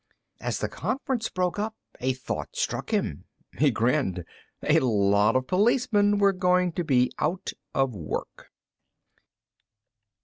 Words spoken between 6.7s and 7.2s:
to be